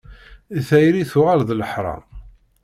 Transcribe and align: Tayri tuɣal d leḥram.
Tayri 0.67 1.03
tuɣal 1.11 1.41
d 1.47 1.49
leḥram. 1.59 2.03